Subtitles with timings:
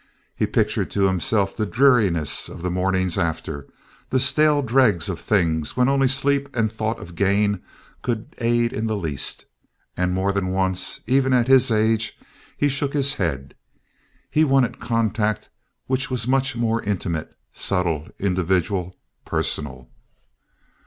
[0.35, 3.67] He pictured to himself the dreariness of the mornings after,
[4.09, 7.61] the stale dregs of things when only sleep and thought of gain
[8.01, 9.45] could aid in the least;
[9.95, 12.17] and more than once, even at his age,
[12.57, 13.53] he shook his head.
[14.31, 15.49] He wanted contact
[15.85, 19.87] which was more intimate, subtle, individual, personal.